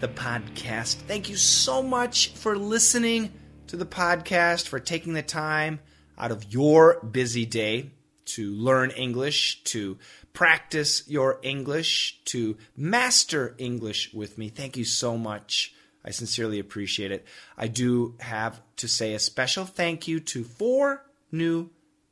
the 0.00 0.08
podcast. 0.08 0.96
Thank 1.06 1.30
you 1.30 1.36
so 1.36 1.82
much 1.82 2.28
for 2.32 2.56
listening 2.56 3.32
to 3.68 3.76
the 3.76 3.86
podcast, 3.86 4.68
for 4.68 4.78
taking 4.78 5.14
the 5.14 5.22
time 5.22 5.80
out 6.18 6.30
of 6.30 6.52
your 6.52 7.00
busy 7.00 7.46
day 7.46 7.90
to 8.26 8.50
learn 8.52 8.90
English, 8.90 9.62
to 9.64 9.98
practice 10.32 11.08
your 11.08 11.38
English, 11.42 12.20
to 12.26 12.56
master 12.76 13.54
English 13.58 14.12
with 14.12 14.36
me. 14.36 14.48
Thank 14.48 14.76
you 14.76 14.84
so 14.84 15.16
much. 15.16 15.74
I 16.04 16.10
sincerely 16.10 16.58
appreciate 16.58 17.10
it. 17.10 17.24
I 17.56 17.68
do 17.68 18.16
have 18.20 18.60
to 18.76 18.88
say 18.88 19.14
a 19.14 19.18
special 19.18 19.64
thank 19.64 20.06
you 20.06 20.20
to 20.20 20.44
four 20.44 21.04
new 21.32 21.70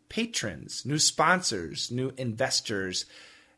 patrons, 0.09 0.87
new 0.87 0.98
sponsors, 0.98 1.91
new 1.91 2.12
investors, 2.16 3.05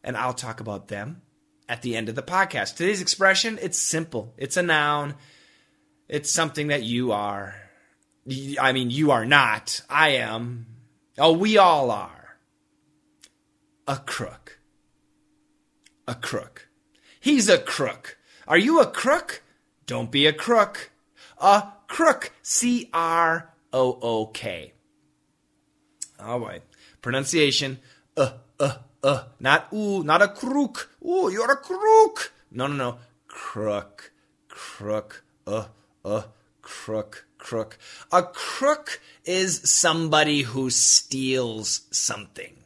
and 0.03 0.17
I'll 0.17 0.35
talk 0.35 0.61
about 0.61 0.89
them 0.89 1.23
at 1.69 1.83
the 1.83 1.97
end 1.97 2.09
of 2.09 2.15
the 2.15 2.23
podcast. 2.23 2.77
Today's 2.77 3.01
expression, 3.01 3.59
it's 3.61 3.79
simple. 3.79 4.35
It's 4.37 4.57
a 4.57 4.63
noun. 4.63 5.15
It's 6.09 6.31
something 6.31 6.69
that 6.69 6.83
you 6.83 7.13
are. 7.13 7.55
I 8.61 8.73
mean, 8.73 8.91
you 8.91 9.11
are 9.11 9.25
not. 9.25 9.83
I 9.89 10.11
am. 10.11 10.67
Oh, 11.19 11.33
we 11.33 11.59
all 11.59 11.91
are. 11.91 12.37
A 13.89 13.97
crook. 13.97 14.59
A 16.09 16.15
crook. 16.15 16.69
He's 17.21 17.49
a 17.49 17.59
crook. 17.59 18.19
Are 18.47 18.59
you 18.59 18.81
a 18.81 18.87
crook? 18.87 19.43
Don't 19.87 20.11
be 20.11 20.27
a 20.27 20.33
crook. 20.33 20.91
A 21.39 21.73
crook. 21.89 22.33
C 22.43 22.91
R 22.93 23.53
O 23.73 23.99
O 24.03 24.27
K. 24.27 24.73
All 26.21 26.41
right. 26.41 26.63
Pronunciation. 27.03 27.79
Uh, 28.17 28.33
uh, 28.59 28.79
uh. 29.07 29.25
Not 29.41 29.73
ooh, 29.73 30.03
not 30.03 30.23
a 30.23 30.29
crook. 30.29 30.91
Ooh, 31.05 31.31
you're 31.31 31.51
a 31.51 31.57
crook. 31.57 32.33
No, 32.51 32.67
no, 32.67 32.75
no. 32.75 32.99
Crook. 33.29 34.13
Crook. 34.49 35.25
Uh, 35.47 35.67
uh. 36.05 36.23
Crook. 36.63 37.27
Crook. 37.39 37.79
A 38.11 38.23
crook 38.23 39.01
is 39.25 39.61
somebody 39.71 40.43
who 40.43 40.71
steals 40.71 41.83
something. 41.91 42.57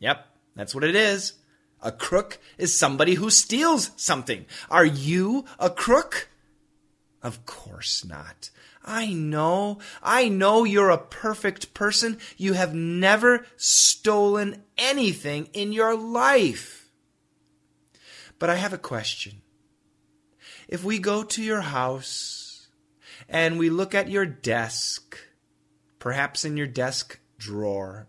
Yep, 0.00 0.26
that's 0.56 0.74
what 0.74 0.84
it 0.84 0.96
is. 0.96 1.34
A 1.80 1.92
crook 1.92 2.38
is 2.58 2.76
somebody 2.76 3.14
who 3.14 3.30
steals 3.30 3.90
something. 3.96 4.46
Are 4.70 4.84
you 4.84 5.44
a 5.58 5.70
crook? 5.70 6.28
Of 7.24 7.46
course 7.46 8.04
not. 8.04 8.50
I 8.84 9.14
know, 9.14 9.78
I 10.02 10.28
know 10.28 10.64
you're 10.64 10.90
a 10.90 10.98
perfect 10.98 11.72
person. 11.72 12.18
You 12.36 12.52
have 12.52 12.74
never 12.74 13.46
stolen 13.56 14.62
anything 14.76 15.48
in 15.54 15.72
your 15.72 15.96
life. 15.96 16.90
But 18.38 18.50
I 18.50 18.56
have 18.56 18.74
a 18.74 18.78
question. 18.78 19.40
If 20.68 20.84
we 20.84 20.98
go 20.98 21.22
to 21.22 21.42
your 21.42 21.62
house 21.62 22.68
and 23.26 23.58
we 23.58 23.70
look 23.70 23.94
at 23.94 24.10
your 24.10 24.26
desk, 24.26 25.16
perhaps 25.98 26.44
in 26.44 26.58
your 26.58 26.66
desk 26.66 27.18
drawer, 27.38 28.06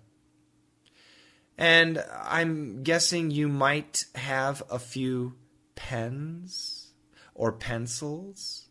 and 1.57 2.03
I'm 2.21 2.83
guessing 2.83 3.31
you 3.31 3.47
might 3.47 4.07
have 4.15 4.61
a 4.69 4.77
few 4.77 5.35
pens 5.75 6.91
or 7.33 7.53
pencils. 7.53 8.64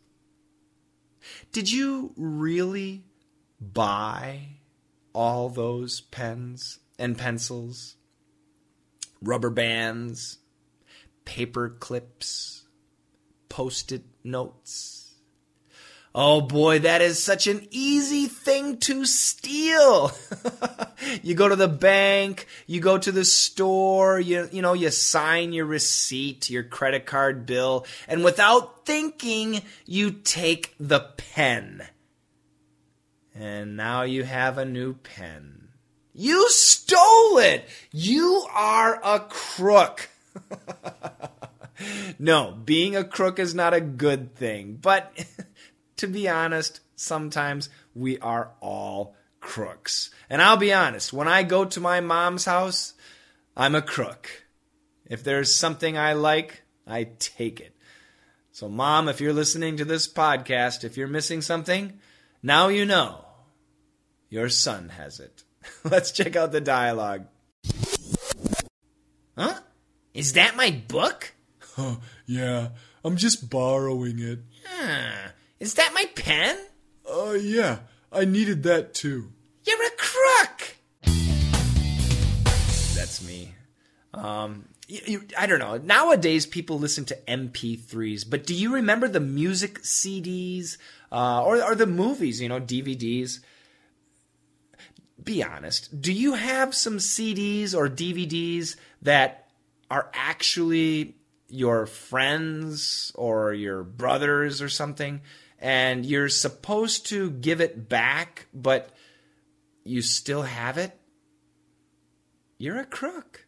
Did 1.51 1.71
you 1.71 2.13
really 2.15 3.05
buy 3.59 4.57
all 5.13 5.49
those 5.49 6.01
pens 6.01 6.79
and 6.99 7.17
pencils, 7.17 7.95
rubber 9.21 9.49
bands, 9.49 10.39
paper 11.23 11.69
clips, 11.69 12.67
post 13.49 13.91
it 13.91 14.03
notes? 14.23 15.04
Oh 16.17 16.39
boy, 16.39 16.79
that 16.79 17.01
is 17.01 17.21
such 17.21 17.45
an 17.45 17.67
easy 17.71 18.27
thing 18.27 18.77
to 18.77 19.03
steal. 19.03 20.13
you 21.21 21.35
go 21.35 21.49
to 21.49 21.57
the 21.57 21.67
bank, 21.67 22.47
you 22.67 22.79
go 22.79 22.97
to 22.97 23.11
the 23.11 23.25
store, 23.25 24.17
you, 24.17 24.47
you 24.49 24.61
know, 24.61 24.71
you 24.71 24.91
sign 24.91 25.51
your 25.51 25.65
receipt, 25.65 26.49
your 26.49 26.63
credit 26.63 27.05
card 27.05 27.45
bill, 27.45 27.85
and 28.07 28.23
without 28.23 28.85
thinking, 28.85 29.61
you 29.85 30.09
take 30.11 30.73
the 30.79 31.01
pen. 31.01 31.83
And 33.35 33.75
now 33.75 34.03
you 34.03 34.23
have 34.23 34.57
a 34.57 34.63
new 34.63 34.93
pen. 34.93 35.67
You 36.13 36.49
stole 36.49 37.39
it! 37.39 37.67
You 37.91 38.47
are 38.53 39.01
a 39.03 39.19
crook. 39.19 40.09
no, 42.19 42.57
being 42.63 42.95
a 42.95 43.03
crook 43.03 43.37
is 43.37 43.53
not 43.53 43.73
a 43.73 43.81
good 43.81 44.33
thing, 44.33 44.79
but 44.81 45.11
to 45.97 46.07
be 46.07 46.27
honest, 46.27 46.81
sometimes 46.95 47.69
we 47.93 48.17
are 48.19 48.51
all 48.61 49.15
crooks. 49.39 50.11
And 50.29 50.41
I'll 50.41 50.57
be 50.57 50.73
honest, 50.73 51.13
when 51.13 51.27
I 51.27 51.43
go 51.43 51.65
to 51.65 51.79
my 51.79 52.01
mom's 52.01 52.45
house, 52.45 52.93
I'm 53.55 53.75
a 53.75 53.81
crook. 53.81 54.43
If 55.05 55.23
there's 55.23 55.55
something 55.55 55.97
I 55.97 56.13
like, 56.13 56.63
I 56.87 57.09
take 57.19 57.59
it. 57.59 57.75
So, 58.51 58.69
mom, 58.69 59.07
if 59.07 59.21
you're 59.21 59.33
listening 59.33 59.77
to 59.77 59.85
this 59.85 60.07
podcast, 60.07 60.83
if 60.83 60.97
you're 60.97 61.07
missing 61.07 61.41
something, 61.41 61.99
now 62.41 62.69
you 62.69 62.85
know. 62.85 63.25
Your 64.29 64.49
son 64.49 64.89
has 64.89 65.19
it. 65.19 65.43
Let's 65.83 66.11
check 66.11 66.35
out 66.35 66.51
the 66.51 66.61
dialogue. 66.61 67.27
Huh? 69.37 69.59
Is 70.13 70.33
that 70.33 70.55
my 70.55 70.81
book? 70.87 71.33
Yeah, 72.25 72.69
I'm 73.03 73.17
just 73.17 73.49
borrowing 73.49 74.17
it. 74.19 74.39
Huh. 74.65 75.31
Is 75.59 75.75
that 75.75 75.91
my 75.93 76.05
pen? 76.15 76.57
Uh, 77.09 77.31
yeah, 77.31 77.79
I 78.11 78.25
needed 78.25 78.63
that 78.63 78.93
too. 78.93 79.31
You're 79.65 79.85
a 79.85 79.89
crook! 79.97 80.75
That's 82.93 83.25
me. 83.25 83.53
Um, 84.13 84.65
you, 84.87 84.99
you, 85.05 85.23
I 85.37 85.45
don't 85.45 85.59
know. 85.59 85.77
Nowadays, 85.77 86.45
people 86.45 86.77
listen 86.77 87.05
to 87.05 87.17
MP3s, 87.27 88.29
but 88.29 88.45
do 88.45 88.53
you 88.53 88.73
remember 88.73 89.07
the 89.07 89.21
music 89.21 89.81
CDs 89.81 90.77
uh, 91.11 91.43
or, 91.43 91.63
or 91.63 91.75
the 91.75 91.87
movies, 91.87 92.41
you 92.41 92.49
know, 92.49 92.59
DVDs? 92.59 93.39
Be 95.23 95.41
honest. 95.41 96.01
Do 96.01 96.11
you 96.11 96.33
have 96.33 96.75
some 96.75 96.97
CDs 96.97 97.73
or 97.73 97.87
DVDs 97.87 98.75
that 99.01 99.47
are 99.89 100.11
actually 100.13 101.15
your 101.47 101.85
friends 101.85 103.13
or 103.15 103.53
your 103.53 103.83
brothers 103.83 104.61
or 104.61 104.67
something? 104.67 105.21
And 105.65 106.05
you're 106.05 106.29
supposed 106.29 107.07
to 107.07 107.31
give 107.31 107.59
it 107.59 107.89
back, 107.89 108.45
but 108.53 108.91
you 109.83 110.03
still 110.03 110.43
have 110.43 110.77
it, 110.77 110.95
you're 112.59 112.77
a 112.77 112.85
crook. 112.85 113.47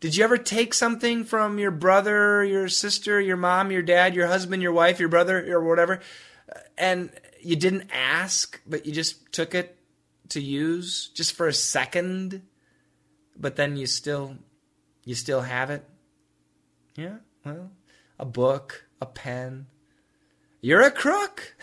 Did 0.00 0.14
you 0.14 0.22
ever 0.22 0.36
take 0.36 0.74
something 0.74 1.24
from 1.24 1.58
your 1.58 1.70
brother, 1.70 2.44
your 2.44 2.68
sister, 2.68 3.18
your 3.18 3.38
mom, 3.38 3.72
your 3.72 3.80
dad, 3.80 4.14
your 4.14 4.26
husband, 4.26 4.62
your 4.62 4.72
wife, 4.72 5.00
your 5.00 5.08
brother, 5.08 5.50
or 5.50 5.64
whatever, 5.64 6.00
and 6.76 7.10
you 7.40 7.56
didn't 7.56 7.88
ask, 7.90 8.60
but 8.66 8.84
you 8.84 8.92
just 8.92 9.32
took 9.32 9.54
it 9.54 9.78
to 10.28 10.42
use 10.42 11.08
just 11.14 11.32
for 11.32 11.46
a 11.46 11.54
second, 11.54 12.42
but 13.34 13.56
then 13.56 13.78
you 13.78 13.86
still 13.86 14.36
you 15.04 15.14
still 15.14 15.40
have 15.40 15.70
it? 15.70 15.88
Yeah, 16.96 17.16
well, 17.46 17.70
a 18.18 18.26
book, 18.26 18.84
a 19.00 19.06
pen, 19.06 19.68
you're 20.66 20.82
a 20.82 20.90
crook. 20.90 21.54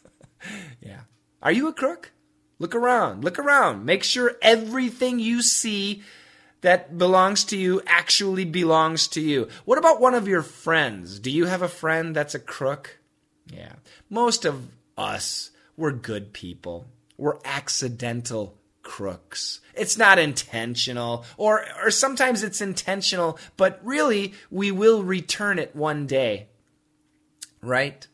yeah. 0.80 1.02
Are 1.40 1.52
you 1.52 1.68
a 1.68 1.72
crook? 1.72 2.10
Look 2.58 2.74
around. 2.74 3.22
Look 3.22 3.38
around. 3.38 3.84
Make 3.84 4.02
sure 4.02 4.36
everything 4.42 5.20
you 5.20 5.42
see 5.42 6.02
that 6.60 6.98
belongs 6.98 7.44
to 7.44 7.56
you 7.56 7.82
actually 7.86 8.44
belongs 8.44 9.06
to 9.06 9.20
you. 9.20 9.46
What 9.64 9.78
about 9.78 10.00
one 10.00 10.14
of 10.14 10.26
your 10.26 10.42
friends? 10.42 11.20
Do 11.20 11.30
you 11.30 11.44
have 11.44 11.62
a 11.62 11.68
friend 11.68 12.16
that's 12.16 12.34
a 12.34 12.40
crook? 12.40 12.98
Yeah. 13.48 13.74
Most 14.10 14.44
of 14.44 14.70
us, 14.98 15.52
we're 15.76 15.92
good 15.92 16.32
people. 16.32 16.88
We're 17.16 17.38
accidental 17.44 18.56
crooks. 18.82 19.60
It's 19.72 19.96
not 19.96 20.18
intentional, 20.18 21.24
or, 21.36 21.64
or 21.80 21.92
sometimes 21.92 22.42
it's 22.42 22.60
intentional, 22.60 23.38
but 23.56 23.78
really, 23.84 24.34
we 24.50 24.72
will 24.72 25.04
return 25.04 25.60
it 25.60 25.76
one 25.76 26.08
day. 26.08 26.48
Right? 27.62 28.08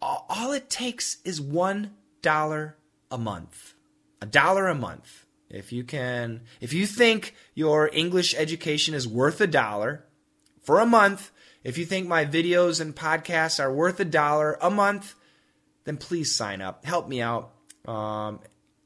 All 0.01 0.53
it 0.53 0.71
takes 0.71 1.19
is 1.25 1.41
one 1.41 1.95
dollar 2.23 2.77
a 3.11 3.19
month. 3.19 3.75
A 4.21 4.27
dollar 4.27 4.69
a 4.69 4.75
month. 4.75 5.27
If 5.49 5.73
you 5.73 5.85
can 5.85 6.43
if 6.61 6.73
you 6.73 6.87
think 6.87 7.35
your 7.55 7.89
English 7.93 8.35
education 8.37 8.95
is 8.95 9.07
worth 9.07 9.41
a 9.41 9.47
dollar 9.47 10.05
for 10.63 10.81
a 10.81 10.87
month, 10.87 11.31
if 11.63 11.79
you 11.79 11.85
think 11.85 12.07
my 12.07 12.25
videos 12.25 12.81
and 12.81 12.95
podcasts 12.95 13.63
are 13.63 13.73
worth 13.73 14.01
a 14.01 14.05
dollar 14.05 14.59
a 14.61 14.71
month, 14.71 15.15
then 15.85 15.97
please 15.97 16.35
sign 16.35 16.61
up. 16.61 16.85
Help 16.85 17.09
me 17.09 17.23
out. 17.23 17.53
Um, 17.87 18.41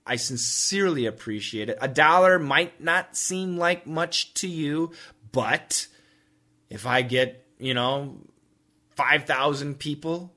I 0.07 0.17
sincerely 0.17 1.07
appreciate 1.07 1.69
it. 1.69 1.79
A 1.81 1.89
dollar 1.89 2.39
might 2.39 2.81
not 2.81 3.17
seem 3.17 3.57
like 3.57 3.87
much 3.87 4.35
to 4.35 4.49
you, 4.49 4.93
but 5.33 5.87
if 6.69 6.87
I 6.87 7.03
get, 7.03 7.47
you 7.59 7.75
know, 7.75 8.19
5,000 8.97 9.79
people 9.79 10.33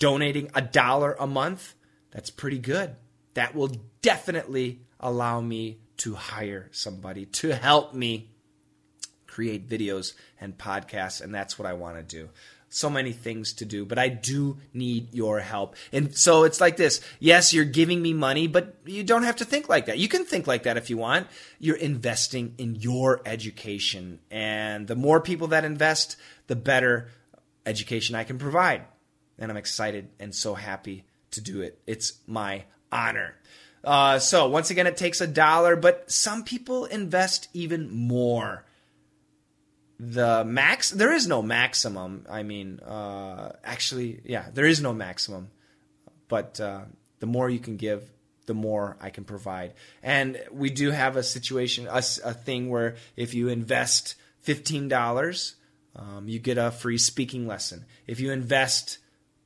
donating 0.00 0.50
a 0.54 0.60
dollar 0.60 1.16
a 1.20 1.26
month, 1.28 1.74
that's 2.10 2.30
pretty 2.30 2.58
good. 2.58 2.96
That 3.34 3.54
will 3.54 3.70
definitely 4.02 4.80
allow 4.98 5.40
me 5.40 5.78
to 5.98 6.16
hire 6.16 6.68
somebody 6.72 7.26
to 7.26 7.54
help 7.54 7.94
me 7.94 8.32
create 9.28 9.68
videos 9.68 10.14
and 10.40 10.58
podcasts, 10.58 11.20
and 11.20 11.32
that's 11.32 11.56
what 11.56 11.66
I 11.66 11.74
want 11.74 11.96
to 11.96 12.02
do 12.02 12.30
so 12.70 12.88
many 12.88 13.12
things 13.12 13.52
to 13.54 13.64
do, 13.64 13.84
but 13.84 13.98
I 13.98 14.08
do 14.08 14.56
need 14.72 15.12
your 15.12 15.40
help. 15.40 15.74
And 15.92 16.16
so 16.16 16.44
it's 16.44 16.60
like 16.60 16.76
this. 16.76 17.00
Yes, 17.18 17.52
you're 17.52 17.64
giving 17.64 18.00
me 18.00 18.14
money, 18.14 18.46
but 18.46 18.76
you 18.86 19.02
don't 19.02 19.24
have 19.24 19.36
to 19.36 19.44
think 19.44 19.68
like 19.68 19.86
that. 19.86 19.98
You 19.98 20.08
can 20.08 20.24
think 20.24 20.46
like 20.46 20.62
that 20.62 20.76
if 20.76 20.88
you 20.88 20.96
want. 20.96 21.26
You're 21.58 21.76
investing 21.76 22.54
in 22.58 22.76
your 22.76 23.20
education. 23.26 24.20
And 24.30 24.86
the 24.86 24.94
more 24.94 25.20
people 25.20 25.48
that 25.48 25.64
invest, 25.64 26.16
the 26.46 26.56
better 26.56 27.08
education 27.66 28.14
I 28.14 28.24
can 28.24 28.38
provide. 28.38 28.84
And 29.40 29.50
I'm 29.50 29.56
excited 29.56 30.08
and 30.20 30.34
so 30.34 30.54
happy 30.54 31.04
to 31.32 31.40
do 31.40 31.62
it. 31.62 31.80
It's 31.86 32.14
my 32.26 32.64
honor. 32.92 33.36
Uh, 33.82 34.18
so 34.18 34.48
once 34.48 34.70
again, 34.70 34.86
it 34.86 34.96
takes 34.96 35.20
a 35.20 35.26
dollar, 35.26 35.74
but 35.74 36.10
some 36.10 36.44
people 36.44 36.84
invest 36.84 37.48
even 37.54 37.90
more. 37.90 38.64
The 39.98 40.44
max 40.44 40.90
there 40.90 41.12
is 41.12 41.26
no 41.26 41.42
maximum. 41.42 42.26
I 42.28 42.42
mean 42.42 42.80
uh, 42.80 43.52
actually 43.64 44.20
yeah 44.24 44.46
there 44.52 44.66
is 44.66 44.80
no 44.80 44.92
maximum. 44.92 45.50
But 46.28 46.60
uh, 46.60 46.82
the 47.18 47.26
more 47.26 47.50
you 47.50 47.58
can 47.58 47.76
give 47.76 48.10
the 48.46 48.54
more 48.54 48.96
i 49.00 49.10
can 49.10 49.24
provide. 49.24 49.74
And 50.02 50.42
we 50.50 50.70
do 50.70 50.90
have 50.90 51.16
a 51.16 51.22
situation 51.22 51.86
a, 51.86 51.98
a 51.98 52.34
thing 52.34 52.70
where 52.70 52.96
if 53.16 53.34
you 53.34 53.48
invest 53.48 54.16
$15 54.44 55.54
um, 55.96 56.28
you 56.28 56.38
get 56.38 56.58
a 56.58 56.70
free 56.70 56.98
speaking 56.98 57.46
lesson. 57.46 57.84
If 58.06 58.20
you 58.20 58.32
invest 58.32 58.98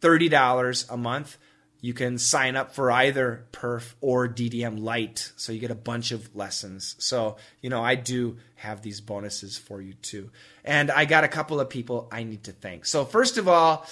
$30 0.04 0.92
a 0.92 0.96
month 0.96 1.38
you 1.84 1.92
can 1.92 2.16
sign 2.16 2.56
up 2.56 2.74
for 2.74 2.90
either 2.90 3.44
PIRF 3.52 3.92
or 4.00 4.26
DDM 4.26 4.82
lite. 4.82 5.32
So 5.36 5.52
you 5.52 5.60
get 5.60 5.70
a 5.70 5.74
bunch 5.74 6.12
of 6.12 6.34
lessons. 6.34 6.96
So 6.98 7.36
you 7.60 7.68
know 7.68 7.84
i 7.84 7.94
do 7.94 8.38
have 8.54 8.80
these 8.80 9.02
bonuses 9.02 9.58
for 9.58 9.82
you 9.82 9.92
too. 9.92 10.30
And 10.64 10.90
i 10.90 11.04
got 11.04 11.24
a 11.24 11.28
couple 11.28 11.60
of 11.60 11.68
people 11.68 12.08
i 12.10 12.24
need 12.24 12.44
to 12.44 12.52
thank. 12.52 12.86
So 12.86 13.04
first 13.04 13.36
of 13.36 13.48
all 13.48 13.86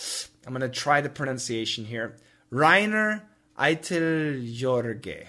i'm 0.46 0.54
going 0.54 0.62
to 0.62 0.70
try 0.70 1.02
the 1.02 1.10
pronunciation 1.10 1.84
here. 1.84 2.16
Reiner 2.50 3.24
eiteljorge 3.58 5.26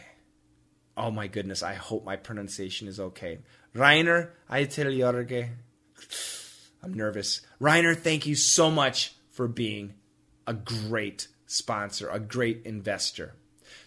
oh 0.95 1.11
my 1.11 1.27
goodness 1.27 1.63
i 1.63 1.73
hope 1.73 2.05
my 2.05 2.15
pronunciation 2.15 2.87
is 2.87 2.97
okay. 2.97 3.39
Reiner 3.75 4.29
eiteljorge 4.49 5.49
i'm 6.81 6.93
nervous. 6.93 7.41
Reiner 7.59 7.93
thank 7.93 8.25
you 8.25 8.35
so 8.35 8.71
much 8.71 9.13
for 9.31 9.49
being 9.49 9.95
a 10.47 10.53
great 10.53 11.27
sponsor, 11.45 12.09
a 12.09 12.19
great 12.19 12.61
investor. 12.65 13.35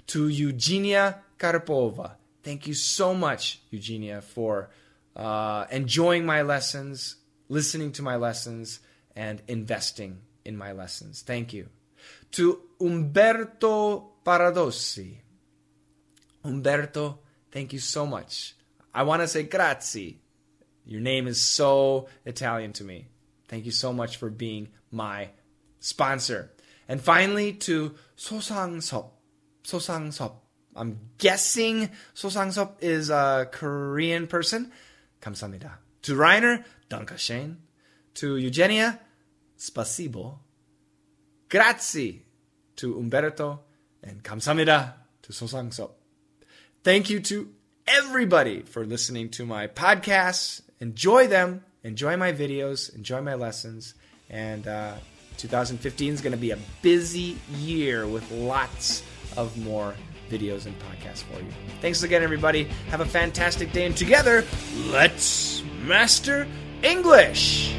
To 0.09 0.28
Eugenia 0.28 1.23
Karpova, 1.38 2.12
thank 2.42 2.66
you 2.66 2.75
so 2.75 3.14
much, 3.14 3.61
Eugenia, 3.71 4.21
for 4.21 4.71
uh, 5.14 5.66
enjoying 5.71 6.25
my 6.25 6.42
lessons, 6.42 7.16
listening 7.49 7.92
to 7.92 8.02
my 8.02 8.16
lessons, 8.16 8.80
and 9.14 9.42
investing 9.49 10.21
in 10.45 10.57
my 10.57 10.73
lessons. 10.73 11.23
Thank 11.23 11.52
you. 11.52 11.69
To 12.33 12.61
Umberto 12.80 14.12
Paradossi. 14.25 15.16
Umberto, 16.45 17.19
thank 17.50 17.73
you 17.73 17.78
so 17.78 18.07
much. 18.07 18.54
I 18.95 19.02
want 19.02 19.23
to 19.23 19.28
say 19.28 19.42
grazie. 19.42 20.21
Your 20.85 21.00
name 21.00 21.26
is 21.26 21.42
so 21.42 22.09
Italian 22.25 22.73
to 22.75 22.85
me. 22.85 23.09
Thank 23.49 23.64
you 23.64 23.73
so 23.73 23.92
much 23.92 24.16
for 24.19 24.30
being 24.30 24.69
my 24.90 25.30
sponsor. 25.80 26.52
And 26.88 27.00
finally, 27.00 27.52
to 27.52 27.95
Sosangsop. 28.16 29.11
Sosangsop. 29.64 30.33
I'm 30.75 30.99
guessing 31.19 31.90
Sosangsop 32.14 32.75
is 32.81 33.11
a 33.11 33.49
Korean 33.50 34.26
person. 34.26 34.71
Kamsamida. 35.21 35.73
To 36.02 36.14
Reiner, 36.14 36.64
Danke 36.88 37.19
schön. 37.19 37.57
To 38.14 38.37
Eugenia, 38.37 38.99
Spasibo. 39.59 40.38
Grazie 41.49 42.23
to 42.76 42.97
Umberto. 42.99 43.61
And 44.02 44.23
Kamsamida 44.23 44.93
to 45.23 45.33
Sosangsop. 45.33 45.90
Thank 46.85 47.11
you 47.11 47.21
to 47.21 47.49
everybody 47.88 48.62
for 48.62 48.87
listening 48.87 49.31
to 49.31 49.47
my 49.47 49.66
podcasts. 49.66 50.62
Enjoy 50.78 51.26
them. 51.26 51.64
Enjoy 51.83 52.16
my 52.16 52.33
videos. 52.33 52.95
Enjoy 52.95 53.21
my 53.21 53.35
lessons. 53.35 53.95
And, 54.31 54.69
uh, 54.69 54.95
2015 55.38 56.12
is 56.12 56.21
going 56.21 56.33
to 56.33 56.38
be 56.38 56.50
a 56.50 56.59
busy 56.83 57.37
year 57.59 58.07
with 58.07 58.31
lots 58.31 59.02
of 59.37 59.57
more 59.59 59.95
videos 60.31 60.66
and 60.66 60.75
podcasts 60.81 61.23
for 61.23 61.38
you. 61.40 61.49
Thanks 61.81 62.02
again, 62.02 62.23
everybody. 62.23 62.64
Have 62.90 63.00
a 63.00 63.07
fantastic 63.07 63.73
day, 63.73 63.87
and 63.87 63.97
together, 63.97 64.45
let's 64.88 65.62
master 65.85 66.47
English. 66.83 67.75